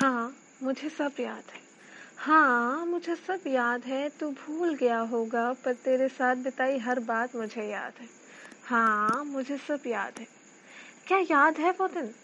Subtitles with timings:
[0.00, 1.60] हाँ मुझे सब याद है।
[2.16, 7.36] हाँ मुझे सब याद है, तू भूल गया होगा, पर तेरे साथ बिताई हर बात
[7.36, 8.08] मुझे याद है।
[8.64, 10.26] हाँ मुझे सब याद है।
[11.08, 12.14] क्या याद है वो दिन?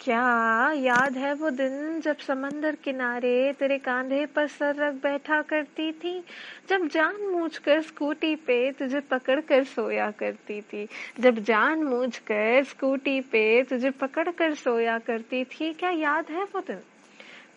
[0.00, 5.92] क्या याद है वो दिन जब समंदर किनारे तेरे कांधे पर सर रख बैठा करती
[5.92, 6.24] थी?
[6.68, 10.88] जब जान मूझ कर स्कूटी पे तुझे पकड़ कर सोया करती थी।
[11.20, 16.44] जब जान मूझ कर स्कूटी पे तुझे पकड़ कर सोया करती थी। क्या याद है
[16.44, 16.80] वो दिन?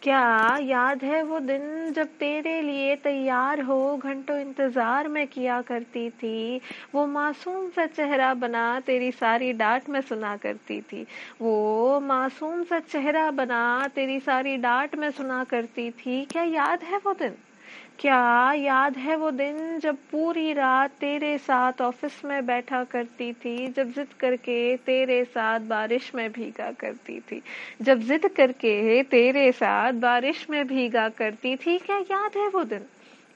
[0.05, 6.09] क्या याद है वो दिन जब तेरे लिए तैयार हो, घंटों इंतज़ार में किया करती
[6.09, 6.61] थी।
[6.96, 11.07] वो मासूम सा चेहरा बना, तेरी सारी डांट में सुना करती थी।
[11.41, 16.97] वो मासूम सा चेहरा बना, तेरी सारी डांट में सुना करती थी। क्या याद है
[16.97, 17.35] वो दिन?
[18.00, 23.68] क्या याद है वो दिन जब पूरी रात तेरे साथ ऑफ़िस में बैठा करती थी,
[23.68, 27.42] जब जिद करके तेरे साथ बारिश में भीगा करती थी,
[27.82, 32.86] जब जिद करके तेरे साथ बारिश में भीगा करती थी, क्या याद है वो दिन?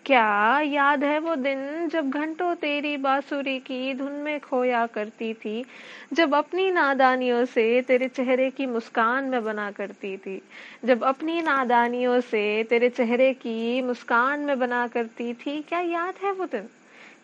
[0.09, 5.65] क्या याद है वो दिन जब घंटों तेरी बांसुरी की धुन में खोया करती थी,
[6.13, 10.41] जब अपनी नादानियों से तेरे चेहरे की मुस्कान में बना करती थी,
[10.85, 16.31] जब अपनी नादानियों से तेरे चेहरे की मुस्कान में बना करती थी, क्या याद है
[16.31, 16.69] वो दिन?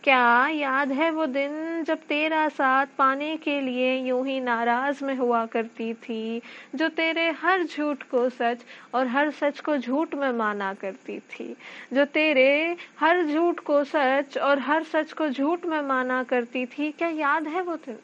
[0.05, 5.15] क्या याद है वो दिन जब तेरा साथ पाने के लिए यूँ ही नाराज़ में
[5.15, 6.41] हुआ करती थी,
[6.75, 11.55] जो तेरे हर झूठ को सच और हर सच को झूठ में माना करती थी,
[11.93, 16.91] जो तेरे हर झूठ को सच और हर सच को झूठ में माना करती थी,
[16.91, 17.97] क्या याद है वो दिन?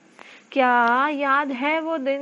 [0.52, 2.22] क्या याद है वो दिन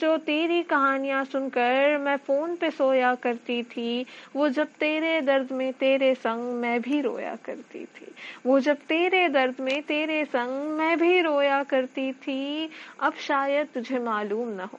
[0.00, 4.06] जो तेरी कहानियाँ सुनकर मैं फ़ोन पे सोया करती थी?
[4.36, 8.14] वो जब तेरे दर्द में तेरे संग मैं भी रोया करती थी।
[8.46, 13.98] वो जब तेरे दर्द में तेरे संग मैं भी रोया करती थी। अब शायद तुझे
[13.98, 14.78] मालूम ना हो।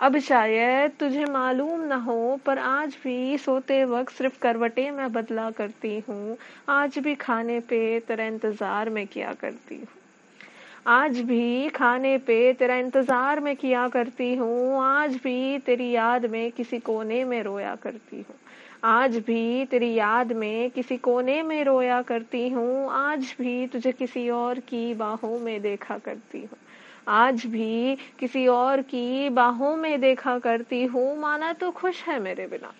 [0.00, 5.50] अब शायद तुझे मालूम न हो, पर आज भी सोते वक्त सिर्फ़ करवटें मैं बदला
[5.50, 6.36] करती हूँ।
[6.68, 10.03] आज भी खाने पे तेरा इंतज़ार में किया करती हूँ।
[10.86, 16.52] आज भी खाने पे तेरा इंतज़ार में किया करती हूँ। आज भी तेरी याद में
[16.52, 18.36] किसी कोने में रोया करती हूँ।
[18.84, 24.28] आज भी तेरी याद में किसी कोने में रोया करती हूँ। आज भी तुझे किसी
[24.30, 26.58] और की बाहों में देखा करती हूँ।
[27.08, 32.46] आज भी किसी और की बाहों में देखा करती हूँ। माना तो खुश है मेरे
[32.46, 32.72] बिना।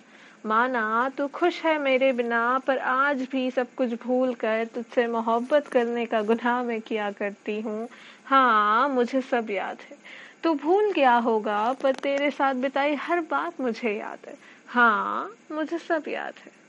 [0.46, 5.68] माना, तू खुश है मेरे बिना, पर आज भी सब कुछ भूल कर तुझसे मोहब्बत
[5.68, 7.88] करने का गुनाह मैं किया करती हूँ।
[8.24, 9.96] हाँ मुझे सब याद है।
[10.42, 14.34] तू भूल गया होगा, पर तेरे साथ बिताई हर बात मुझे याद है।
[14.66, 16.63] हाँ मुझे सब याद है।